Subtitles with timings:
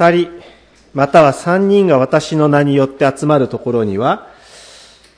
[0.00, 0.30] 二人、
[0.94, 4.28] または三人が私の名によって集まるところには、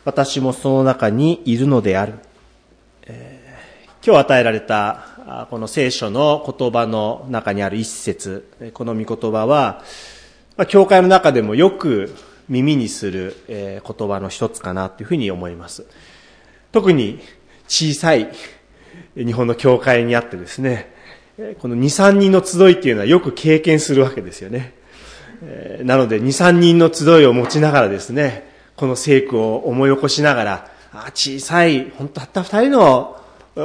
[0.04, 2.14] 私もその中にいるのである。
[3.06, 9.84] えー、今日与えられた、この聖書の言葉の中にある一節、この御言葉は、
[10.56, 12.12] まあ、教会の中でもよく
[12.48, 15.86] 耳にする、えー、言葉の一つかなというふうに思います。
[16.72, 17.20] 特に
[17.68, 18.32] 小さい
[19.14, 20.91] 日本の教会にあってですね、
[21.60, 24.74] この2、3人の集いっていうのはよく経験するわけですよね。
[25.82, 33.16] なので2、3人の集いを持ちながらですね、この聖句を思い起こしながら、あ小さい、本当たった2人の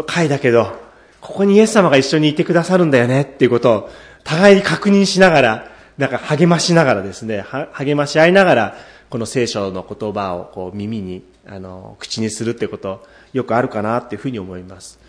[0.06, 0.80] 会だけど、
[1.22, 3.90] ここにイエス様が一緒にいてくださるんだよねっていうことを
[4.24, 8.78] 互いに確認しながら、なんか励ましながらですね、励まし合いながら、
[9.10, 15.00] この聖書の言葉をこう耳に、あの、口にするってこと、よくあるかなっていうふうに思います。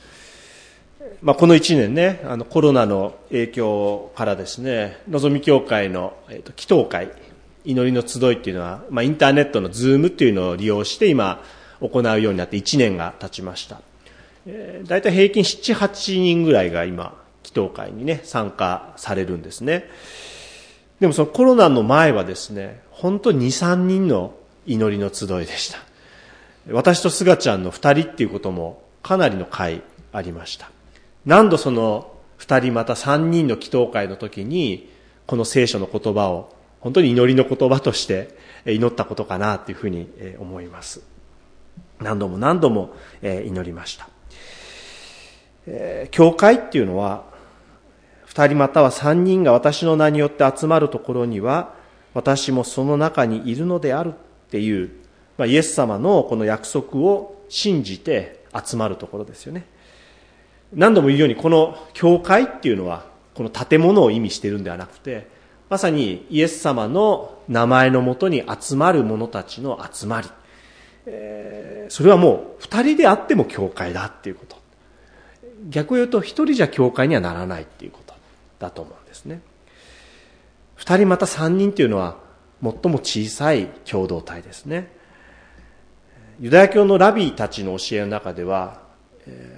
[1.23, 7.11] まあ、この1年ね、あのコロナの影響からですね、のぞみ協会の、えーと、祈祷会、
[7.65, 11.43] 祈りの集いっていうのは、まあ、インターネットのズームっていうのを利用して今
[11.81, 13.81] 行うようになって1年が経ちました。
[14.47, 17.15] えー、大体平均7、8人ぐらいが今、
[17.45, 19.89] 祈祷会にね、参加されるんですね。
[21.01, 24.35] でもそのコロナの前はですね、本当に2、3人の
[24.67, 25.79] 祈りの集いでした。
[26.71, 30.71] 私とすがちゃんの2人っていうこともかなりの会ありました。
[31.27, 34.91] 何度その2人また3人の祈祷会の時に、
[35.27, 40.09] この聖書の言葉を本当に祈りの言葉として祈ったことかなというふうに
[40.39, 41.03] 思います。
[42.01, 44.09] 何度も何度も祈りました。
[46.11, 47.25] 教会っていうのは
[48.25, 51.75] 二人または三人が私の名によって集まるところには、
[52.15, 54.91] 私もその中にいるのであるっていう、
[55.37, 59.67] まあ、イエス様のこの約束を信じて集まるところですよね。
[60.73, 65.29] 何度も言うように、この教会っていうのは、この建物を意味してるんではなくて、
[65.71, 70.29] まさにイエス様の名前のもとに集まる者たちの集まり。
[71.07, 74.57] えー、それはもう二人であっても教会だっていうこと。
[75.69, 78.09] 逆を言うと一人じゃ教会にはならないっていうこと。
[78.59, 79.41] だと思うんですね。
[80.75, 82.17] 二人また三人というのは
[82.63, 84.93] 最も小さい共同体ですね。
[86.41, 88.81] ユダヤ教のラビーたちの教えの中では、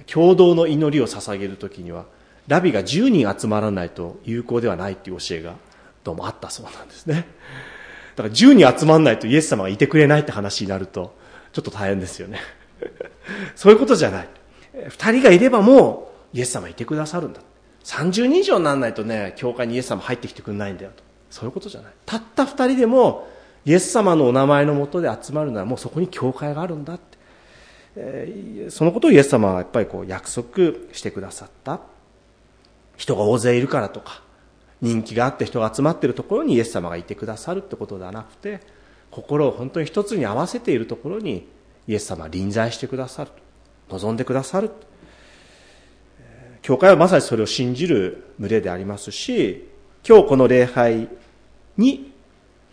[0.07, 2.05] 共同の祈りを捧げるときには、
[2.47, 5.55] ラビが10人集まらないと有効ではないという教えが
[6.03, 7.27] どうもあったそうなんですね。
[8.15, 11.15] だから10人集まらないとイエス様がいてくれないって話になると、
[11.53, 12.39] ちょっと大変ですよね。
[13.55, 14.29] そういうことじゃない。
[14.89, 17.41] 二人がいればもうイエス様いてくださるんだ。
[17.83, 21.03] 30人以上にならないとね、教会にイエス様入ってきてくれないんだよと。
[21.29, 21.93] そういうことじゃない。
[22.05, 23.27] たった二人でも、
[23.65, 27.10] イエス様のお名前のもとで集まるならもうそこに教会があるんだって。
[28.69, 30.47] そのことをイエス様はやっぱりこう約束
[30.93, 31.81] してくださった。
[32.97, 34.21] 人が大勢いるからとか、
[34.81, 38.61] 人気があって人が集まっているところにイエス様がいてくださるってことではなくて、
[39.09, 41.47] 心を本当に一つに合わせているところに
[41.87, 43.31] イエス様は臨在してくださる。
[43.89, 44.71] 望んでくださる。
[46.61, 49.67] 教会はまさにそれを信じる群れでありますし、
[50.07, 51.09] 今日この礼拝
[51.77, 52.13] に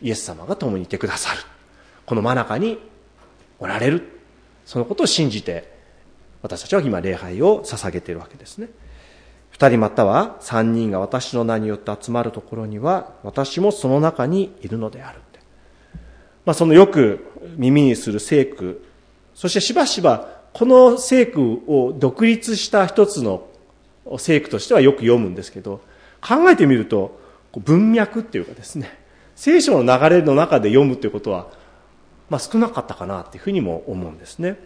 [0.03, 1.41] イエス様が共にいてくださる。
[2.07, 2.79] この真中に
[3.59, 4.18] おられる。
[4.69, 5.73] そのことを信じて、
[6.43, 8.69] 私たちは今礼拝を捧げているわけですね。
[9.51, 15.21] 二人または三人が私の名によって集まるところには、私もその中にいるのである。
[16.45, 18.85] まあ、そのよく耳にする聖句、
[19.35, 23.47] そしてしばしばこの聖句を独立した一つの
[24.19, 25.81] 聖句としてはよく読むんですけど、
[26.21, 27.19] 考えてみると、
[27.55, 28.99] 文脈っていうかですね、
[29.35, 31.49] 聖書の流れの中で読むということは、
[32.31, 34.59] まあ、少なかったかなっていうふうにも思うんですね。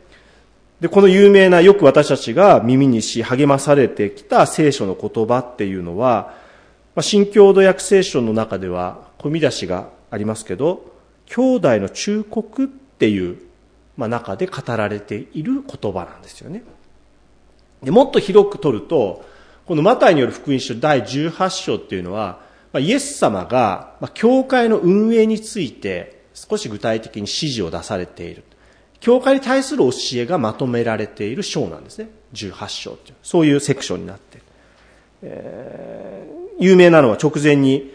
[0.81, 6.35] で、この有名な、よく私たちが耳にし励まされてきた聖書の言葉っていうのは、
[6.95, 10.93] まあ、新共同訳聖書の中では、込み出しがありますけど、
[11.27, 13.39] 兄弟の忠告っていう、
[13.97, 16.65] まあ、中で語られている言葉なんですよね。
[17.83, 19.25] でもっと広く取ると、
[19.67, 22.41] このマタイによる福音書第18章っていうのは、
[22.73, 28.45] まあイエス様が、まあ教会の運営について少し具体的に指示を出されている。
[29.01, 32.09] 教会に対する教えがまとめられている章なんですね。
[32.35, 33.17] 18章っていう。
[33.23, 34.47] そういうセクションになっている。
[35.23, 37.93] えー、有名なのは直前に、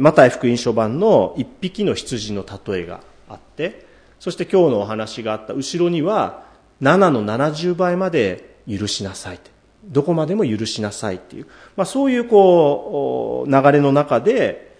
[0.00, 3.86] マタイ福音書版の一匹の羊の例えがあって、
[4.18, 6.44] そして今日のお話があった後ろには、
[6.82, 9.50] 7の70倍まで許しなさいって。
[9.84, 11.46] どこまでも許しなさいっていう、
[11.76, 14.74] まあ、そういうこう、流れの中で、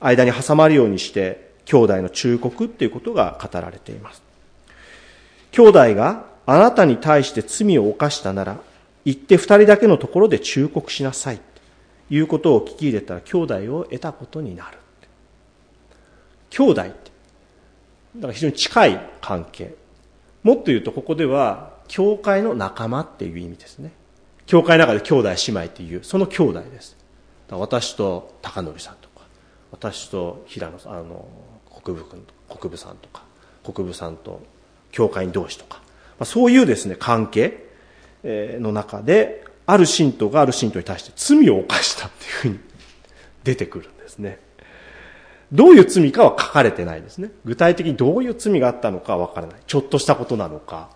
[0.00, 4.22] 間に挟まるようにして、兄弟の忠告っていうことが語られています。
[5.52, 8.58] 兄弟があなたに対して罪を犯したなら、
[9.04, 11.40] 行って二人だけのところで忠告しなさい。
[12.10, 14.78] いうことを聞き入れたら兄弟を得たことになる。
[16.50, 16.90] 兄弟って、
[18.16, 19.74] だから非常に近い関係。
[20.42, 23.92] もっと言うとここでは、教会の仲間っていう意味ですね。
[24.46, 26.96] 教会の中で兄弟姉妹っていう、その兄弟です。
[27.50, 29.26] 私と高則さんとか、
[29.70, 31.26] 私と平野さん、あの、
[31.84, 32.06] 国分、
[32.48, 33.22] 国分さんとか、
[33.64, 34.42] 国分さんと
[34.90, 35.78] 教会同士とか、
[36.18, 37.64] まあ、そういうですね、関係
[38.24, 42.60] の中で、ある信徒がある信徒に対して罪を犯したっていうふうに
[43.44, 44.38] 出てくるんですね。
[45.52, 47.30] どういう罪かは書かれてないですね。
[47.44, 49.60] 具体的にどういう罪があったのかはわからない。
[49.66, 50.90] ちょっとしたことなのか、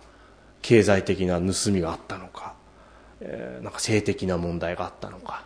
[0.61, 2.55] 経済的な盗みがあったのか、
[3.21, 5.45] えー、なんか性的な問題があったのか、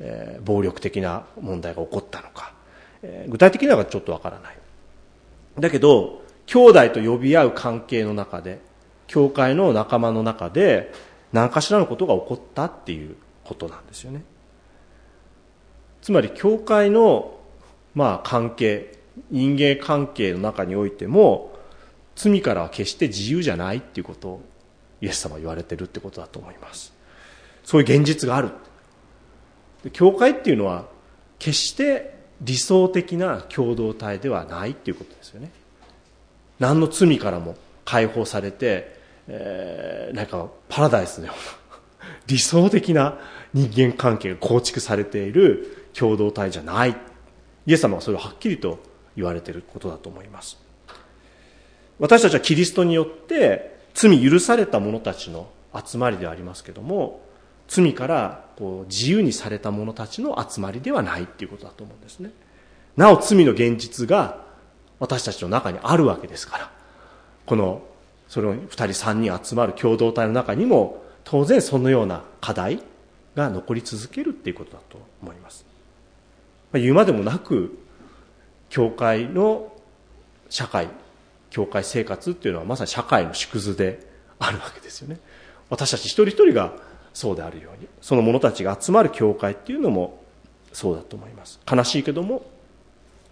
[0.00, 2.52] えー、暴力的な問題が起こったのか、
[3.02, 4.57] えー、具体的にはちょっとわからない。
[5.60, 8.60] だけど、兄弟と呼び合う関係の中で、
[9.06, 10.92] 教会の仲間の中で、
[11.32, 14.22] 何かしらのことが起こったっていうことなんですよね。
[16.00, 17.38] つまり、教会の、
[17.94, 18.96] まあ、関係、
[19.30, 21.52] 人間関係の中においても、
[22.14, 24.42] 罪からは決して自由じゃないっていうことを、
[25.00, 26.92] イエス様は言われてるってことだと思います。
[27.64, 28.50] そういう現実がある。
[29.92, 30.86] 教会っていうのは、
[31.38, 35.50] 決して理想的な共同体ではないっていうことですよね。
[36.58, 38.96] 何の罪からも解放されて、
[39.28, 43.18] えー、なんかパラダイスのような 理想的な
[43.54, 46.96] 人間関係が構築されている共同体じゃない。
[47.66, 48.78] イエス様はそれをはっきりと
[49.16, 50.58] 言われていることだと思います。
[51.98, 57.20] 私たちはキリストによって罪許された者たちの集まりではありますけども、
[57.66, 62.32] 罪からこう自由にされた者たちの集まりではないっていうことだと思うんですね。
[62.96, 64.42] なお罪の現実が
[64.98, 66.70] 私たちの中にあるわけですから、
[67.46, 67.82] この、
[68.26, 72.82] それを二人三人集まる共同体の中にも、当然そのような課題
[73.36, 75.64] が残り続けるっていうことだと思います。
[76.72, 77.78] 言うまでもなく、
[78.70, 79.72] 教会の
[80.50, 80.88] 社会、
[81.50, 84.00] 教会生活っていうのはまさに社会の縮図で
[84.40, 85.20] あるわけですよね。
[85.70, 86.87] 私たち一人一人が
[87.18, 90.22] そうであるように、その者たちが集まる教会っていうのも
[90.72, 91.58] そうだと思います。
[91.68, 92.44] 悲しいけども、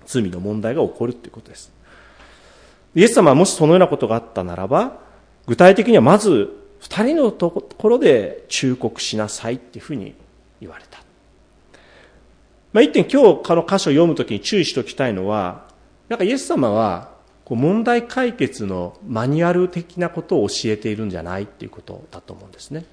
[0.06, 1.70] 罪の問題が起こるということです。
[2.96, 4.98] イエス様はもしそのようなことがあったならば、
[5.46, 6.50] 具体的にはまず
[6.80, 10.14] 二人のところで忠告しなさいっていうふうに
[10.60, 10.98] 言われた。
[12.72, 15.68] まあ、一点今日この箇所を読むときに注意しておきたいのは、
[16.08, 17.12] なんかイエス様は
[17.44, 22.84] こう問題解決のマニュアル的なことを教えているんじゃないっていうことだと思うんですね。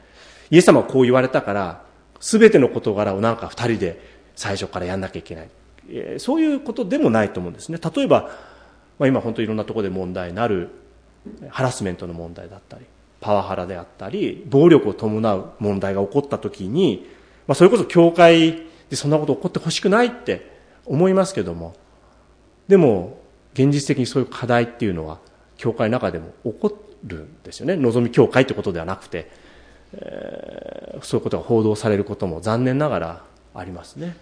[0.54, 1.82] イエス様はこう言われたから、
[2.20, 4.00] すべての事柄をなんか二人で
[4.36, 5.50] 最初からやんなきゃいけない。
[6.20, 7.80] そういうことでもないと思うんですね。
[7.96, 8.30] 例えば、
[9.00, 10.70] まあ、今本当いろんなところで問題になる
[11.50, 12.86] ハラスメントの問題だったり、
[13.20, 17.08] パワハラであったり、暴力を伴う問題が起こった時に、
[17.48, 18.62] まあ、それこそ教会
[18.92, 20.52] でそんなこと起こってほしくないって
[20.86, 21.74] 思いますけども、
[22.68, 23.18] でも、
[23.54, 25.18] 現実的にそういう課題っていうのは、
[25.58, 27.76] 教会の中でも起こるんですよね。
[27.76, 29.32] 望み教会ってことではなくて、
[29.94, 33.22] えー、そういうことが報道されることも残念ながら
[33.54, 34.16] ありますね。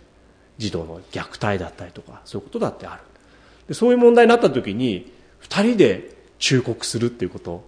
[0.58, 3.02] 児童の虐待だったりとか、そういうことだってある。
[3.68, 7.64] でそういう問題になった時に、二人で忠告するっていうこと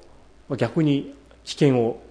[0.57, 2.01] 逆に危険を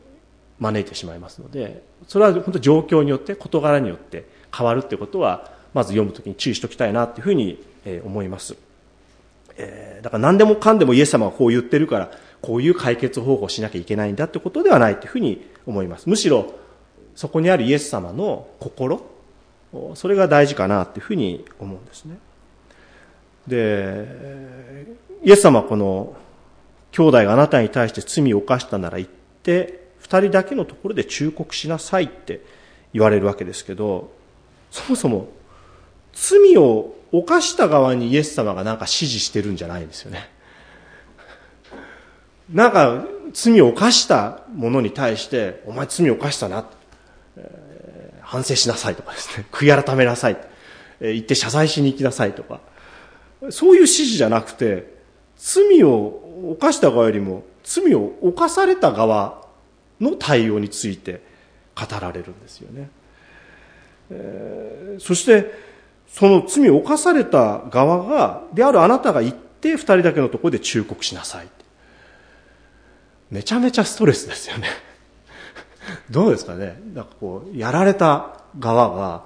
[0.58, 4.24] 招いてしまいますので、それは本当状況によって、事柄によって
[4.56, 7.62] 変わるってことは、まず読むときに注意しておきたいなっていうふうに
[8.04, 8.56] 思います。
[9.56, 16.08] えー、だから何でもかんでもイエス様がこう言ってるから、こういう解決方法をしなきゃいけないんだってことではないというふうに思います。
[16.08, 16.54] むしろ、
[17.14, 19.02] そこにあるイエス様の心、
[19.94, 22.18] それが大事かなっていうふうに思うんですね。
[23.46, 24.06] で、
[25.24, 26.14] イエス様はこの、
[26.92, 29.10] 兄弟があなたに対して罪を犯したなら行っ
[29.42, 32.42] て、二人だけのところで忠告しなさいって
[32.92, 34.12] 言われるわけですけど、
[34.70, 35.28] そもそも
[36.12, 40.30] 罪を犯した側にイエス様がなんか指示してるんじゃないんですよね。
[42.52, 46.66] なんか罪を犯した者に対して、お前罪を犯したな。
[48.32, 50.38] 反省しなさいとかですね、 悔い改めなさい、
[51.00, 52.60] え言って謝罪しに行きなさいとか、
[53.50, 54.94] そういう指示じゃなくて、
[55.36, 59.46] 罪を犯した側よりも、罪を犯された側
[60.00, 61.20] の対応について
[61.74, 62.88] 語られるんですよね。
[64.10, 65.52] えー、そして、
[66.08, 71.48] その罪を犯された側が、であるあなたが行って二人だけのところで忠告しなさい。
[73.32, 74.68] めちゃめちゃストレスですよね。
[76.10, 79.24] どうですかねなんかこう、やられた側が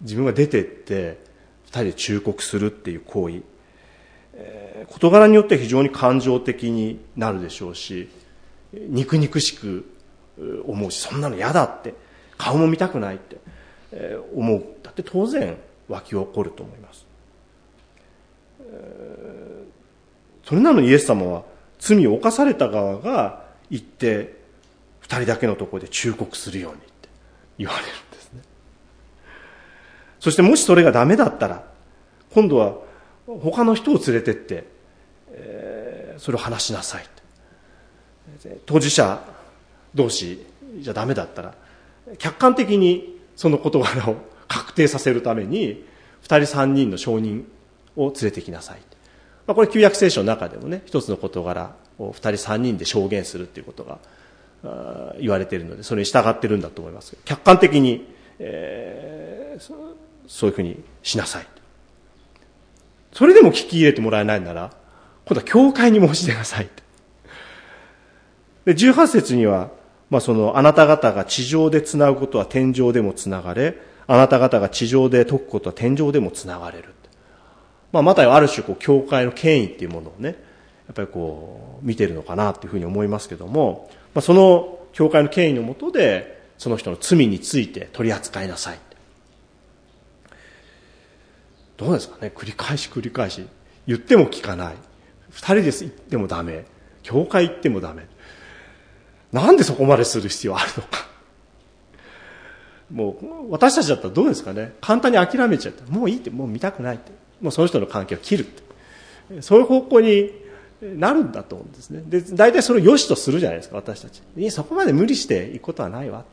[0.00, 1.24] 自分が出てって
[1.66, 3.42] 二人で忠告するっていう行為、
[4.34, 8.08] えー、事柄によっては非常に感情的になるでしょうし、
[8.74, 9.86] 肉肉しく
[10.66, 11.94] 思うし、そんなの嫌だって、
[12.36, 13.38] 顔も見たくないって
[14.34, 15.56] 思うだって当然
[15.88, 17.06] 湧き起こると思います。
[20.44, 21.44] それなのにイエス様は
[21.86, 24.34] 罪を犯された側が行って
[25.00, 27.08] 二人だけのところで忠告するようにって
[27.58, 28.42] 言われるんですね。
[30.18, 31.64] そしてもしそれがダメだったら、
[32.34, 32.74] 今度は
[33.40, 34.64] 他の人を連れてって、
[35.30, 37.06] えー、それを話しなさい
[38.66, 39.22] 当事者
[39.94, 40.44] 同士
[40.80, 41.54] じゃダメだったら、
[42.18, 44.16] 客観的にその事柄を
[44.48, 45.84] 確定させるために、
[46.20, 47.46] 二人三人の証人
[47.96, 48.95] を連れてきなさい。
[49.46, 53.98] まあ、これ旧約聖書の中でもね、一つの事柄を二人三人で証言するっていうことが
[55.20, 57.16] 言われているので、それに従ってるんだと思います。
[57.24, 59.72] 客観的に、えー、
[60.26, 61.46] そういうふうにしなさい。
[63.12, 64.72] それでも聞き入れてもらえないなら、
[65.24, 66.68] 今度は教会に申し出なさい。
[68.64, 69.70] で、18節には、
[70.10, 76.94] まあその、あなた方が地上で繋ぐことは天上でも繋がれ、あなた方が地上で解くことは天上でも繋がれる。
[77.92, 80.28] まあ、またある種、こう、教会の権威っていうものをね、
[80.86, 88.78] やっぱりこう、見てるのかなっていうふうに思いますけども、まあ、その教会の権威のもとで、その人の罪について取り扱いなさい。
[91.76, 92.32] どうですかね？
[92.34, 93.46] 繰り返し繰り返し。
[93.86, 94.74] 言っても聞かない。
[95.28, 96.64] 二人です言ってもダメ。
[97.02, 98.06] 教会行ってもダメ。
[99.32, 101.06] なんでそこまでする必要あるのか。
[102.90, 104.72] もう、私たちだったらどうですかね？
[104.80, 105.82] 簡単に諦めちゃって。
[105.92, 107.12] もういいって、もう見たくないって。
[107.40, 108.66] もうその人の関係を切るって。
[109.42, 110.30] そういう方向に
[110.80, 112.02] なるんだと思うんですね。
[112.06, 114.22] で、大体それを良しとするじゃないですか、私たち。
[114.50, 116.24] そこまで無理していくことはないわ。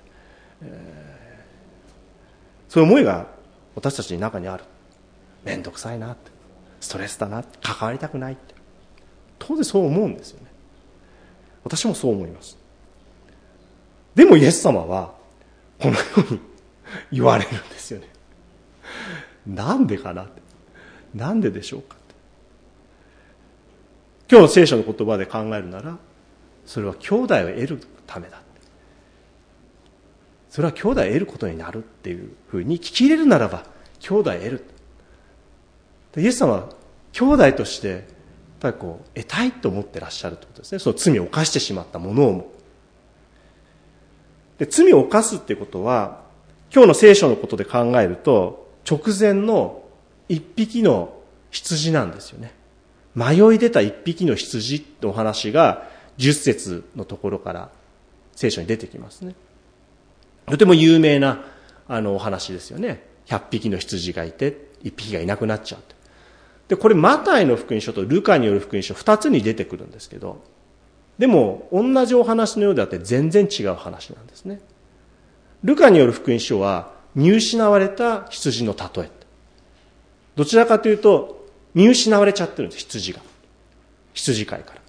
[0.62, 3.28] えー、そういう思いが
[3.76, 4.64] 私たちの中にある。
[5.44, 6.32] めんどくさいなって。
[6.80, 7.58] ストレスだなって。
[7.62, 8.54] 関わりたくないって。
[9.40, 10.48] 当然そう思うんですよね。
[11.64, 12.58] 私もそう思います。
[14.16, 15.14] でもイエス様は、
[15.80, 16.40] このように
[17.12, 18.08] 言われるんですよね。
[19.48, 20.42] なんでかなって。
[21.14, 21.98] なんででしょうか？
[24.30, 25.98] 今日の聖書の言葉で考えるなら、
[26.66, 28.42] それは兄弟を得るためだ。
[30.50, 33.66] それは兄弟を得ることになるっていうふうに聞き入れるならば、
[34.00, 34.66] 兄弟を得る。
[36.18, 36.70] イエス様は
[37.12, 38.02] 兄弟として、やっ
[38.60, 40.80] ぱりこう、得たいと思ってらっしゃるということですね。
[40.80, 42.52] その罪を犯してしまったものをも。
[44.58, 46.22] で、罪を犯すってことは、
[46.74, 49.83] 今日の聖書のことで考えると、直前の
[50.34, 51.14] 一匹の
[51.52, 52.54] 羊なんですよね。
[53.16, 55.88] 迷い出た一匹の羊のお話が
[56.18, 57.70] 十節のところから
[58.36, 59.36] 聖書に出てきますね。
[60.48, 61.46] とても有名な
[61.88, 63.04] あのお話ですよね。
[63.26, 65.82] 百匹の羊がいて、一匹がいなくなっちゃう
[66.68, 70.42] で、これマタイの福音書とルカによる福音書二つに出てくるんですけど、
[71.20, 74.60] でも同じお話のようであって全然違う話なんですね。
[75.64, 79.23] ルカによる福音書は見失われた羊の例え。
[80.36, 83.20] どちらかというと見失われちゃってるんです、羊が。
[84.14, 84.82] 羊飼いから。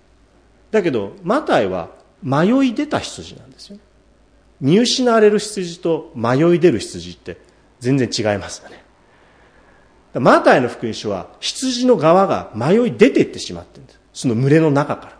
[0.70, 1.90] だけど、マタイは
[2.22, 3.78] 迷い出た羊なんですよ。
[4.60, 7.38] 見失われる羊と迷い出る羊って
[7.80, 8.82] 全然違いますよね。
[10.14, 14.00] マタイの福音書は羊の側が迷い出ていってしまってるんです。
[14.12, 15.18] その群れの中から。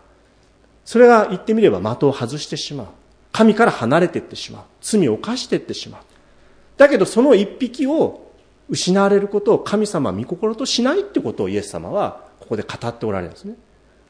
[0.85, 2.87] それが言ってみれば的を外してしまう。
[3.33, 4.63] 神から離れていってしまう。
[4.81, 6.03] 罪を犯していってしまう。
[6.77, 8.24] だけどその一匹を
[8.69, 13.57] 失われることを神様は御心としないってことをイエス様はここで語っておられるんですね。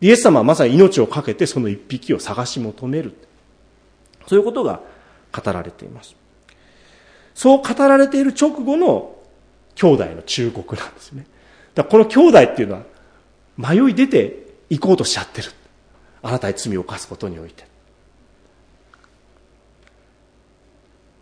[0.00, 3.14] イエス様はまさに命を懸けてその一匹を探し求める。
[4.26, 4.80] そういうことが
[5.32, 6.14] 語られています。
[7.34, 9.16] そう語られている直後の
[9.74, 11.26] 兄弟の忠告なんですね。
[11.74, 12.82] だこの兄弟っていうのは
[13.56, 15.50] 迷い出て行こうとしちゃってる。
[16.22, 17.66] あなたに罪を犯すことにおいて。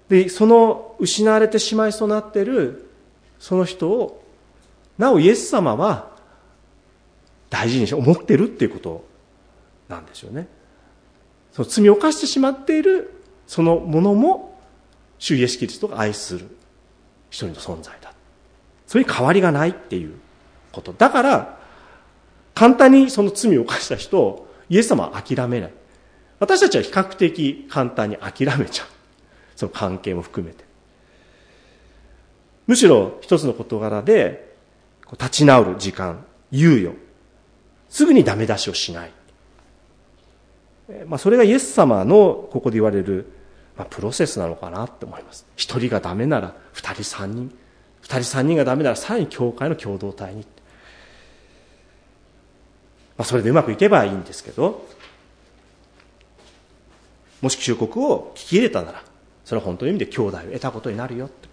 [0.09, 2.92] で、その失われてしまいそうなっている
[3.43, 4.23] その人を、
[4.97, 6.13] なおイエス様は
[7.51, 9.05] 大事にし思ってるっていうこと
[9.89, 10.47] なんですよね。
[11.51, 13.13] その罪を犯してしまっている
[13.49, 14.61] そのものも、
[15.19, 16.57] 主イエスキリストが愛する
[17.31, 18.15] 一人の存在だ。
[18.87, 20.15] それに変わりがないっていう
[20.71, 20.93] こと。
[20.93, 21.59] だから、
[22.55, 25.73] 簡単にその罪を犯した人をイエス様は諦めない。
[26.39, 28.87] 私たちは比較的簡単に諦めちゃう。
[29.57, 30.71] その関係も含めて。
[32.67, 34.55] むしろ一つの事柄で
[35.13, 36.95] 立ち直る時間、猶予、
[37.89, 39.11] すぐにダメ出しをしない。
[41.07, 43.27] まあ、それがイエス様のここで言われる、
[43.77, 45.47] まあ、プロセスなのかなって思います。
[45.57, 47.57] 一人がダメなら二人三人、
[48.01, 50.43] 二人三人がダメならさらに教会の共同体に。
[53.17, 54.87] まあ、それでうまくいけばいいんですけど、
[57.41, 59.03] もし忠告を聞き入れたなら、
[59.45, 61.52] それは本当の意味で兄弟を得たことになるよって。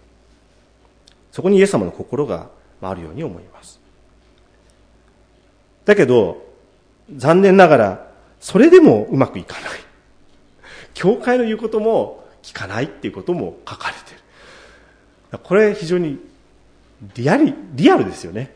[1.32, 2.48] そこにイエス様の心が
[2.82, 3.80] あるように思います。
[5.84, 6.46] だけど、
[7.14, 9.70] 残念ながら、それでもうまくいかない。
[10.94, 14.14] 教会の言うことも聞かないっていうことも書かれて
[15.32, 15.38] る。
[15.42, 16.18] これ非常に
[17.14, 18.54] リアリ、リアルですよね。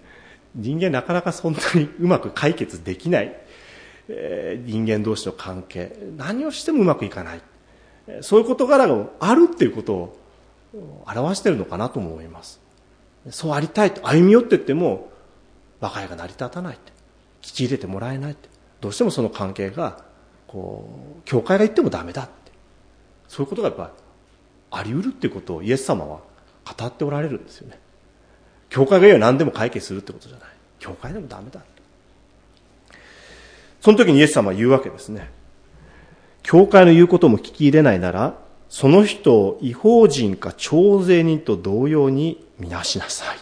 [0.54, 3.36] 人間なかなかそんなにうまく解決できない、
[4.08, 5.96] 人間同士の関係。
[6.16, 7.40] 何をしてもうまくいかない。
[8.20, 10.18] そういう事柄があるっていうことを
[11.06, 12.60] 表しているのかなとも思います。
[13.30, 15.10] そうありたいと歩み寄っていっても
[15.80, 16.92] 和解が成り立たないって。
[17.42, 18.48] 聞き入れてもらえないって。
[18.80, 20.02] どうしてもその関係が、
[20.46, 20.88] こ
[21.18, 22.32] う、教会が言ってもダメだって。
[23.28, 23.90] そういうことがやっぱり
[24.70, 26.20] あり得るっていうことをイエス様は
[26.64, 27.78] 語っておられるんですよね。
[28.70, 30.48] 教会が言えば何でも解決するってことじゃない。
[30.78, 31.60] 教会でもダメだ。
[33.80, 35.30] その時にイエス様は言うわけですね。
[36.42, 38.38] 教会の言うことも聞き入れないなら、
[38.74, 43.38] その人を違法人か徴税人と同様にみなしなさい。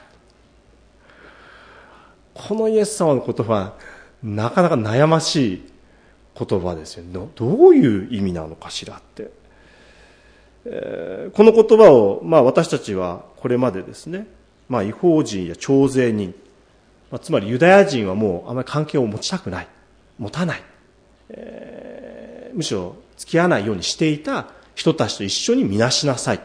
[2.34, 3.72] このイエス様の言葉、
[4.22, 5.62] なかなか悩ましい
[6.38, 7.28] 言葉ですよね。
[7.34, 9.30] どういう意味なのかしらって。
[10.66, 14.26] えー、この言葉を、まあ私たちはこれまでですね、
[14.68, 16.34] まあ違法人や徴税人、
[17.10, 19.68] まあ、つまりユダヤ人はもうあまり関係を持ちたくない、
[20.18, 20.62] 持たない、
[21.30, 26.40] えー、むしろ付き合わないようにしていた人たちと一緒にみなしなさい。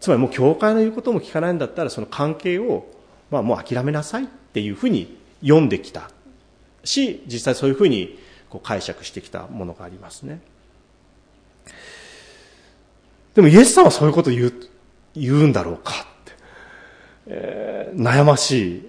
[0.00, 2.86] つまりもう教会の言うことも聞かないんだったらその関係を、
[3.30, 6.10] まあもう諦めなさいっていうふうに読んできた
[6.84, 10.40] し、実際そういうふうにこう解釈してきたものがありますね。
[13.34, 14.52] でもイエス様はそういうこと言う、
[15.14, 16.32] 言うんだろうかって、
[17.26, 18.82] えー、悩ましい、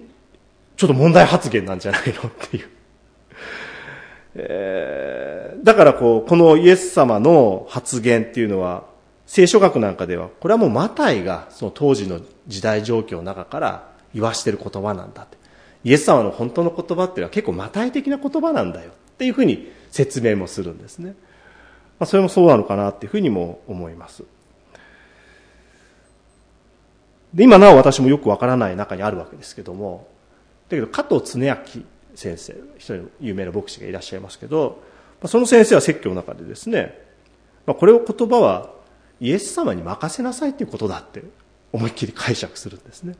[0.76, 2.68] ちょっと問題発言なんじゃないのっていう。
[4.34, 5.19] えー、
[5.62, 8.84] だからこう、このイエス様の発言っていうのは、
[9.26, 15.38] 聖書学なんかでは、これはもうマタイがその当時の時代状況の中から言わしてる言葉なんだって。
[15.84, 21.14] イエス様の本当の言葉っていうのは結構マタイ的な言葉なんだよっていうふうに説明もするんですね。
[21.98, 24.24] まあ、それもそうなのかなっていうふうにも思います。
[27.32, 30.08] で、今なお私もよくわからない中にあるわけですけども、
[30.68, 31.56] だけど加藤恒明
[32.14, 34.82] 先生、一人の有名な牧師がいらっしゃいますけど、
[35.26, 36.98] その先生は説教の中でですね、
[37.66, 38.70] まあ、これを言葉は
[39.20, 41.22] イエス様に任せなさいということだって
[41.72, 43.16] 思いっきり解釈するんですね。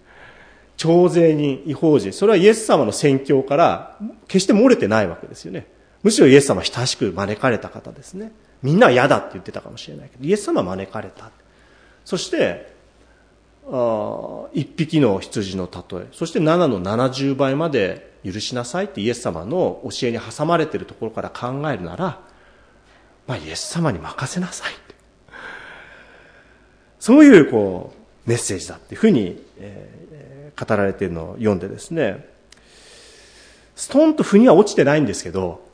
[0.77, 5.67] 徴税人、違法人、それはイエス様の宣教から決して漏れてないわけですよね。
[6.03, 8.33] むしろイエス様親しく招かれた方ですね。
[8.63, 11.31] みんなは嫌だって言ってたかもしれないけど、イエス様は招かれた。
[12.07, 12.73] そして、
[13.71, 22.21] あ一匹の羊の例え、そして7の70倍まで許しなさいってイエス様の教えに挟まれているところから考えるなら、
[23.27, 24.73] まあ、イエス様に任せなさい。
[26.99, 27.95] そういう、こ
[28.27, 32.29] う、メッセージだっていうふうに、え語られているのを読んでですね、
[33.75, 35.67] ストンと腑には落ちてないんですけど、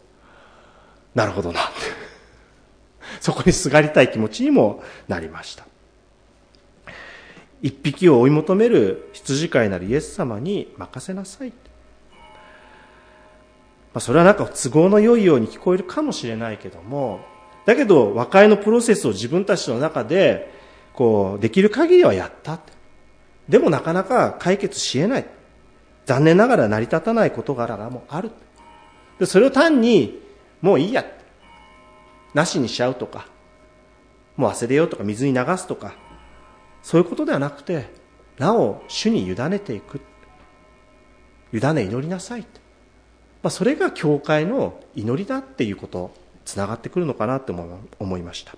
[1.14, 1.70] なるほどなって。
[3.20, 5.66] そこにすがりたい気持ちにもなりました。
[7.62, 11.52] 一匹を追い求める羊飼いなるイエス様に任せなさい。
[13.96, 17.20] まあ、それはなんか都合の良いように聞こえるかもしれないけども、
[17.64, 20.52] だけど和解のプロセスを自分たちの中で、
[20.92, 22.74] こう、できる限りはやったって。
[23.48, 25.26] でもなかなか解決し得ない。
[26.04, 28.32] 残念ながら成り立たない事柄もある。
[29.18, 30.20] で、それを単に、
[30.60, 31.02] もういいや。
[32.34, 33.28] なしにしちゃうとか、
[34.36, 35.94] もう忘れようとか、水に流すとか、
[36.82, 37.88] そういうことではなくて、
[38.36, 40.02] なお主に委ねていく。
[41.54, 42.44] 委ね祈りなさい。
[43.42, 46.12] まあ、それが教会の祈りだっていうこと、
[46.44, 47.52] つながってくるのかなと
[47.98, 48.56] 思いました。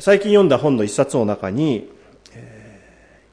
[0.00, 1.90] 最近読んだ本の一冊の中に、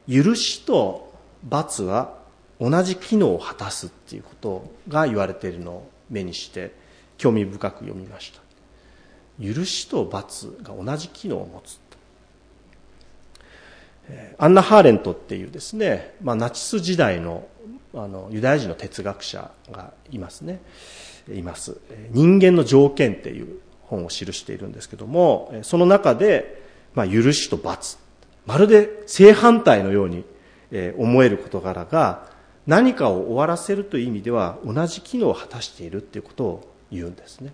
[0.07, 2.17] 許しと罰は
[2.59, 6.73] 同じ機能を果たすっていうことが言われているのを目にして
[7.17, 8.41] 興味深く読みました
[9.41, 11.79] 許しと罰が同じ機能を持つ
[14.37, 17.47] アンナ・ハーレントっていうですね、まあ、ナチス時代の
[17.93, 20.61] あのユダヤ人の哲学者がいますね。
[21.33, 21.77] います。
[22.11, 27.97] 人間の条件っていう本を記しているんですけどもその中で、まあ、許しと罰。
[28.45, 30.23] まるで正反対のように
[30.97, 32.27] 思える事柄が
[32.67, 37.53] 何かを終わらせるという意味では同じ機能を果たしているということを言うんですね。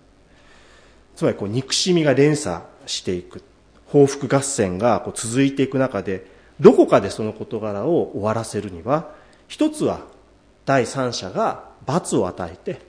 [1.14, 3.42] つまりこう憎しみが連鎖していく。
[3.86, 6.26] 報復合戦がこう続いていく中で
[6.58, 9.14] どこかでその事柄を終わらせるには
[9.46, 10.00] 一つは
[10.66, 12.80] 第三者が罰を与えて、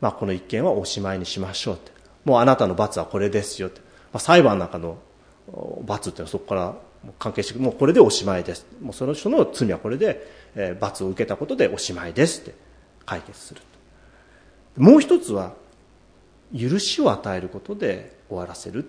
[0.00, 1.92] まあ、この一件はおしまいにしましょうって。
[2.24, 4.98] もうあなたの罰はこれですよって、まあ、裁判の中の
[5.86, 6.74] 罰っていうのはそこから
[7.18, 8.66] 関係してもうこれでおしまいです。
[8.82, 10.40] もうその人の罪はこれで、
[10.80, 12.54] 罰を受けたことでおしまいですって
[13.06, 13.60] 解決する
[14.76, 15.52] もう一つは
[16.52, 18.84] 許しを与えることで終わらせる、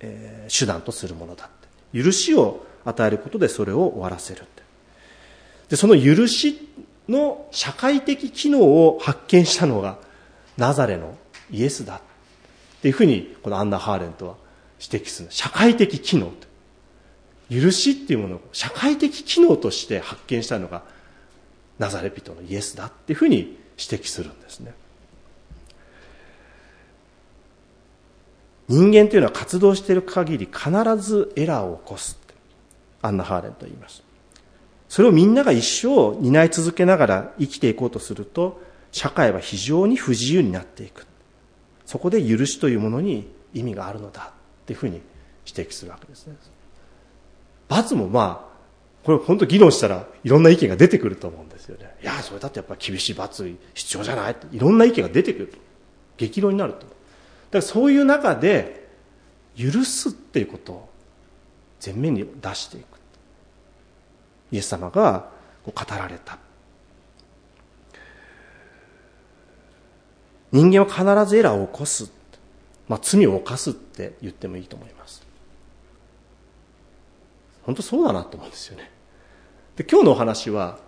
[0.00, 1.48] えー、手段とするものだっ
[1.92, 2.02] て。
[2.02, 4.62] 許しを与えることでそれを終わらせるって。
[5.68, 6.68] でその許し
[7.08, 9.98] の社会的機能を発見したのが
[10.56, 11.16] ナザレの
[11.50, 12.00] イエスだっ
[12.82, 14.34] ていうふうにこのアンナ・ハーレントは
[14.80, 15.28] 指摘する。
[15.30, 16.32] 社会的機能
[17.52, 20.82] 許しっていうものを社会的機能として発見したのが
[21.78, 24.72] ナザレ人のイエスだっていうふうに指摘するんですね。
[28.68, 32.18] 人間というのは活動している限り必ずエラーを起こす
[33.02, 34.01] アンナ・ハーレンと言います。
[34.92, 41.06] それをみんなが一生担い続けながら生きていこうとすると社会は非常に不自由になっていく。
[41.86, 45.00] そこで許しというものに意味があるのだっていうふうに
[45.46, 46.36] 指摘するわけですね。
[47.70, 48.52] 罰もまあ
[49.02, 51.96] これ本当議論したらいろんな意見が出てくると思うんですよね。
[52.02, 54.54] いやそれだってやっぱ厳しい罰必要じゃないって。
[54.54, 55.54] いろんな意見が出てくる
[56.18, 56.80] 激論になると。
[56.80, 56.88] だか
[57.52, 58.90] らそういう中で
[59.56, 60.88] 許すっていうことを
[61.82, 63.00] 前面に出していく。
[64.52, 65.30] イエス様が
[65.66, 66.38] 語られた。
[70.52, 72.12] 人間は必ずエラーを起こす、
[72.86, 75.22] まあ、罪を犯すって言ってもいいと思います。
[77.62, 78.90] 本当そうだなと思うんですよね。
[79.76, 80.78] で今日のお話は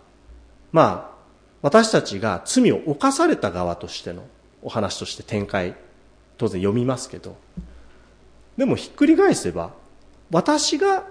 [0.73, 1.15] まあ
[1.63, 4.25] 私たちが罪を犯された側としての
[4.63, 5.75] お話として展開
[6.37, 7.37] 当然読みますけど
[8.59, 9.73] でもひっくり返せば
[10.31, 11.07] 私が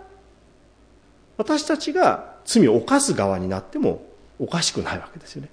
[1.38, 4.04] 私たちが罪を犯す側になっても
[4.40, 5.50] おかしくないわけですよね。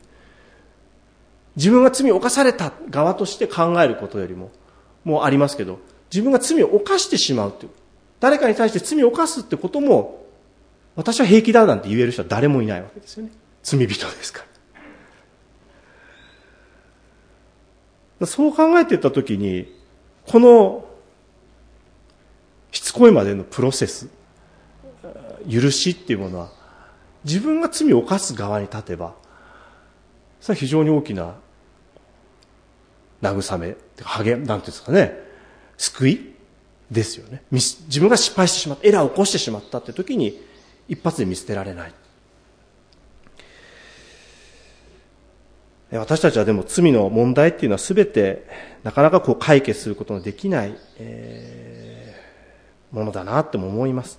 [1.56, 4.50] 自分が罪を犯された側として考えることよりも
[5.04, 5.80] もうありますけど
[6.12, 7.70] 自分が罪を犯してしまうという
[8.20, 10.24] 誰かに対して罪を犯すってことも
[10.96, 13.32] 私は平気だなんて言える人は誰もいないわけですよね。
[13.62, 14.44] 罪人ですか
[18.20, 18.26] ら。
[18.26, 19.74] そう考えていったときに
[20.26, 20.84] この
[22.70, 24.08] しつこいまでのプロセス
[25.50, 26.50] 許しっていうものは
[27.24, 29.14] 自分が罪を犯す側に立てば
[30.40, 31.34] それは非常に大きな
[33.22, 35.14] 慰め励なんていうんですかね
[35.76, 36.34] 救い
[36.90, 37.42] ですよね。
[37.52, 40.42] 自分が失敗してしまったエラーを起こしてしまったって時に
[40.88, 41.94] 一発で見捨てられない。
[45.92, 48.46] 私たちはでも罪の問題っていうのは全て
[48.84, 54.18] なかなかこう解決することのできない、えー、ものだなっても思います。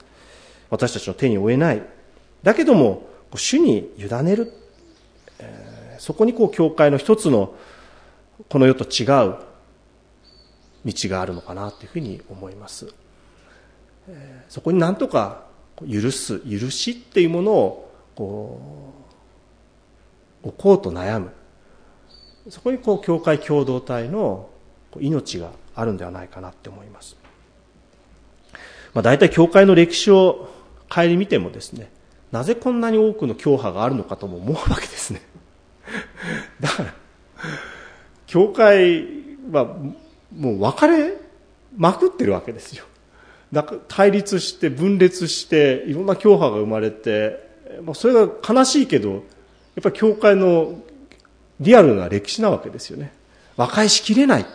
[0.71, 1.83] 私たちの手に負えない。
[2.41, 4.51] だけども主に委ねる、
[5.99, 7.53] そこにこう教会の一つの
[8.49, 9.35] この世と違う。
[10.83, 12.91] 道があるのかなというふうに思います、
[14.49, 15.45] そこになんとか
[15.87, 16.39] 許す。
[16.39, 18.59] 許しっていうものをこ
[20.43, 21.31] う置こうと悩む。
[22.49, 24.49] そこにこう教会共同体の
[24.99, 27.15] 命があるんではないかなって思います、
[28.93, 30.49] まあ、大体教会の歴史を
[30.93, 31.89] 顧みてもですね
[32.31, 35.21] なぜこんなに多くの教派があるのかとも思うわけですね。
[36.61, 36.93] だから
[38.25, 39.05] 教会
[39.51, 39.75] は
[40.33, 41.13] もう分かれ
[41.75, 42.85] まくってるわけですよ。
[43.51, 47.49] だから対立して分裂していろんな教派が生まれて、
[47.83, 49.21] まあ、それが悲しいけどやっ
[49.83, 50.79] ぱり教会の
[51.59, 53.11] リアルな歴史なわけですよね。
[53.57, 54.45] 和解しきれない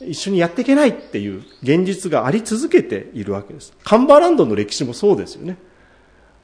[0.00, 3.74] 一緒にやっていけないっていう現実があり続けているわけです。
[3.84, 5.58] カンバーランドの歴史もそうですよね。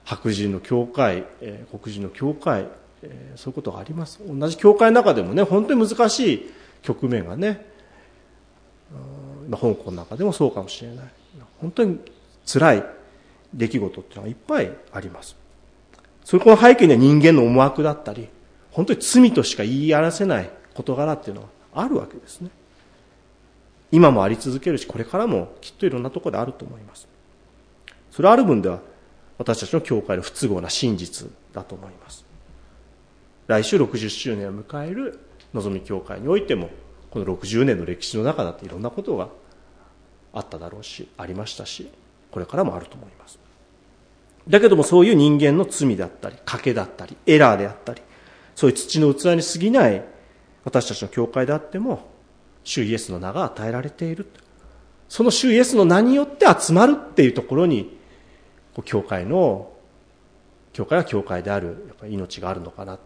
[0.06, 2.68] 白人の教会、えー、黒人の教会、
[3.02, 4.20] えー、そういうことがあります。
[4.26, 6.50] 同じ教会の中でもね本当に難しい
[6.82, 7.66] 局面がね、
[9.48, 11.06] まあ、香港の中でもそうかもしれない。
[11.60, 11.98] 本当に
[12.46, 12.84] 辛い
[13.52, 15.36] 出来事っていうのがいっぱいあります。
[16.24, 18.28] それこの背景には人間の思惑だったり
[18.70, 22.50] 本当に罪としか言い表せない事柄っていうのはあるわけですね。
[23.90, 27.08] 今もあり続けるしこれからもきっといろんなところであると思います。
[28.12, 28.80] それはある分では
[29.38, 32.24] 私たちの教会の不都合な真実だと思います。
[33.46, 35.20] 来週60周年を迎える
[35.54, 36.70] 望み教会においても
[37.10, 39.28] この60年の歴史の中だっていろんなことが
[40.32, 41.90] あっただろうしありましたし
[42.30, 43.38] これからもあると思います。
[44.48, 48.02] だけどもそういう人間の罪だったり賭けだったりエラーであったり
[48.54, 50.02] そういう土の器に過ぎない
[50.64, 52.08] 私たちの教会であっても
[52.64, 54.26] 主イエスの名が与えられている。
[55.08, 57.95] その主イエスの名によって集まるっていうところに
[58.82, 59.72] 教会の
[60.72, 62.98] 教会は教会であるやっぱり命があるのかな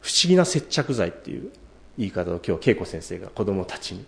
[0.00, 1.50] 不思議な接着剤っていう
[1.98, 4.04] 言い方を今日恵子先生が子供たちに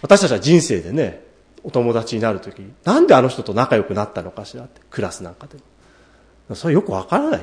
[0.00, 1.32] 私たちは人生でね
[1.64, 5.56] お友達になるときに、なんであの人と仲良くなったのかしらって、クラスなんかで
[6.48, 6.56] も。
[6.56, 7.40] それよくわからない。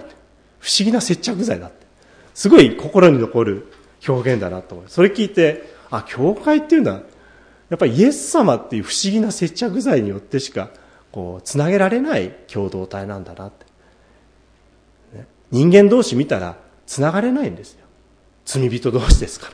[0.60, 1.88] 不思議な接着剤だって。
[2.34, 3.72] すごい心に残る
[4.08, 4.90] 表現だなと思う。
[4.90, 7.02] それ聞いて、あ、教会っていうのは、
[7.70, 10.70] やっぱりイエス様っていう不思議な接着剤によってしか、
[11.12, 13.66] こう、つなげられない共同体なんだなって。
[15.18, 17.86] ね、人間同士見たら、つながれないんですよ。
[18.46, 19.54] 罪人同士ですから。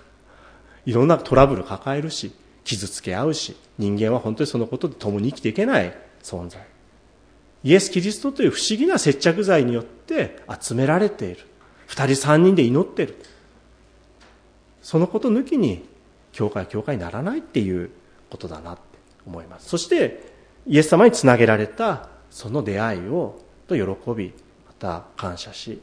[0.85, 6.65] いろんなトラブル抱えるし、傷つけ合うし、人間は本当にそのことで共に生きていけない存在。
[7.63, 11.41] イエス・キリストという不思議な接着剤によって集められている。
[11.87, 13.15] 二人三人で祈ってる。
[14.81, 15.83] そのこと抜きに、
[16.31, 17.89] 教会は教会にならないっていう
[18.35, 18.81] ことだなって
[19.25, 19.69] 思います。
[19.69, 20.35] そして、
[20.67, 24.33] イエス様につなげられたその出会いをと喜び、
[24.67, 25.81] また感謝し、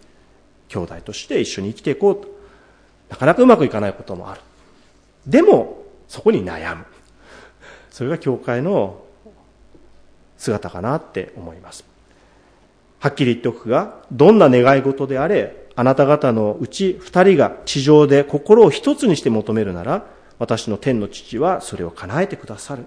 [0.69, 2.29] 兄弟として一緒に生きていこうと。
[3.09, 4.41] なかなかうまくいかないこともある。
[5.27, 6.85] でも、そこに悩む。
[7.91, 9.03] それが教会の
[10.37, 11.85] 姿かなって思います。
[13.01, 20.07] はっきり言っておくが、どんな願い事であれ、あなた方のうち二人が地上で心を一つにして求めるなら、
[20.43, 22.85] 私の天の父はそれを叶えてくださる。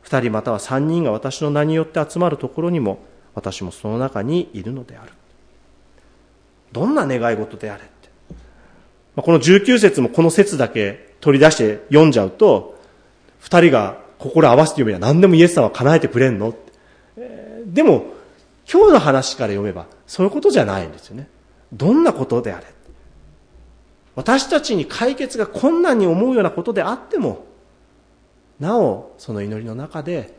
[0.00, 3.00] 二人または三人が私の名によって集まるところにも、
[3.34, 5.12] 私もその中にいるのである。
[6.72, 8.08] どんな願い事であれって。
[9.14, 12.80] この19節もこの説だけ取り出して読んじゃうと、
[13.40, 16.54] 二人が心合わせて読めば何でもイエス様は叶えてくれんの
[17.66, 18.06] でも、
[18.72, 21.28] 今日の話から読めば、そういうことじゃないんですよね。
[21.74, 22.66] どんなことであれ。
[24.16, 27.44] 私たちに解決が困難に思うようなことであっても、
[28.58, 30.34] なお、その祈りの中で、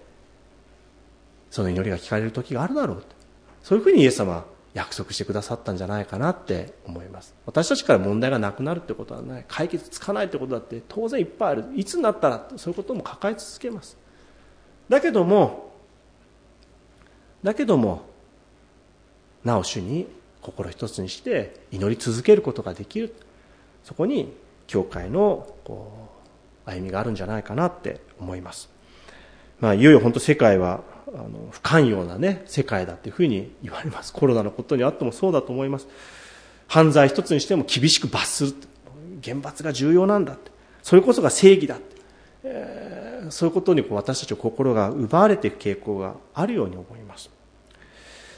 [1.52, 3.04] その祈りが聞かれる時があるだろう。
[3.64, 7.36] そういうふうにイエス様は約束してくださったんじゃないかなって思います。
[7.46, 9.46] 私たちから問題がなくなるってことはない。
[9.48, 11.66] 解決つかないってことだって当然いっぱいある。
[11.76, 13.96] いつになったらそういうことも抱え続けます。
[14.90, 15.72] だけども、
[17.44, 18.06] だけども、
[19.44, 20.08] なお主に
[20.42, 23.14] 心一つにして祈り続けることができる。
[23.88, 24.34] そこに
[24.68, 26.10] 教会のこ
[26.66, 28.70] う歩みがあるんじゃないかなって思います。
[29.62, 34.12] まあ、いよいよ本当世界はあの不寛容なね、世界だっていうふうに言われます。
[34.12, 35.88] コロナのことにあってもそうだと思います。
[36.68, 38.54] 犯罪一つにしても厳しく罰する。
[39.22, 40.52] 厳罰が重要なんだって。
[40.84, 41.96] それこそが正義だって。
[42.44, 47.30] え、そういうことにこう私たちの心が奪われていく傾向があるように思います。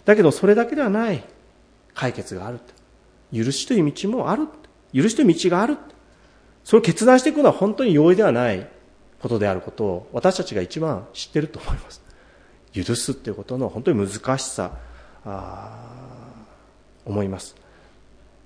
[0.05, 1.23] だけどそれだけではない
[1.95, 2.59] 解決がある。
[3.33, 4.47] 許しという道もある。
[4.93, 5.77] 許しという道がある。
[6.63, 8.67] それを決断していくのは本当に容易ではない
[9.21, 12.01] ことであることを私たちが一番知ってると思います。
[12.73, 14.71] 許すっていうことの本当に難しさ、
[17.05, 17.55] 思います。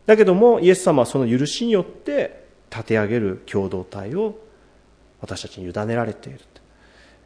[0.05, 4.37] だけども、イエス様はその許しによって立て上げる共同体を
[5.21, 6.39] 私たちに委ねられている。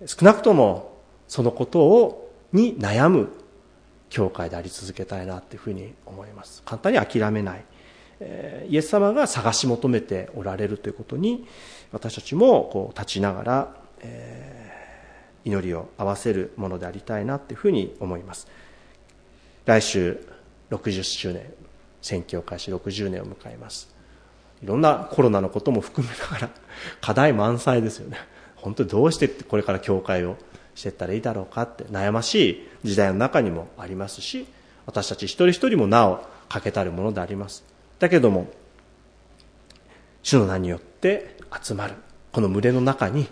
[0.05, 3.29] 少なくともそのことをに悩む
[4.09, 6.61] 教会であり続けたいなっていうふうに思います。
[6.65, 7.65] 簡単に諦めない。
[8.19, 11.45] イエス様が探し求めておられるということに
[11.91, 18.47] 私たちもこう立ちながら、えー、祈りを合わせるものでありたいなっていうふうに思います。
[19.65, 20.25] 来週
[20.71, 21.43] 60周年
[22.01, 23.93] 宣教開始60年を迎えます。
[24.63, 26.49] いろんなコロナのことも含めながら
[27.01, 28.17] 課題満載ですよね。
[28.55, 30.37] 本当にどうしてこれから教会を
[30.73, 34.47] していったらいいだろうかって悩ましい時代の中にもありますし
[34.85, 37.76] 私たち一人一人もなお欠けたるものであります。
[37.99, 38.47] だけども
[40.23, 41.93] 主の名によって集まる。
[42.31, 43.27] この群れの中に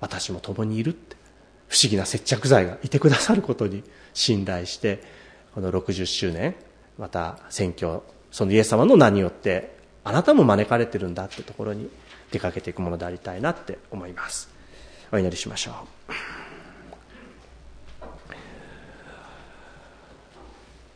[0.00, 1.16] 私も共にいるって
[1.68, 3.82] 不思議な接着剤がいてくださることに
[4.12, 5.02] 信頼して
[5.54, 6.54] この60周年
[6.98, 11.90] また選挙そのイエス様の名によってあなたも招かれてるんだってところに
[12.30, 14.48] 出かけていくものでありたいなって思います。
[15.12, 15.72] お祈りしましょ
[16.08, 16.29] う。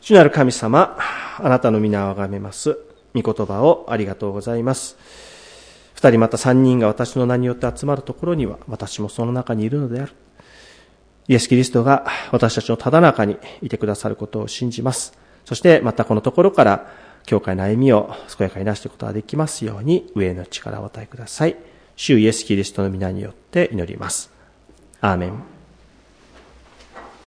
[0.05, 0.99] 主なる神様
[1.39, 2.77] あなたの皆をあがめます。
[3.15, 4.97] 御言葉をありがとうございます。
[5.95, 10.11] 二人また三人が私の名によって集まるところには、私もその中にいるのである。
[11.27, 15.17] イエス・キリストが私たちのただ中にいてくださることを信じます。
[15.43, 16.93] そしてまたこのところから、
[17.25, 21.55] 教会の歩みを健やかになしていくことができますように、上の力をお与えください。
[21.95, 24.29] 主イエス・キリストの皆によって祈ります。
[25.01, 25.54] アーメン。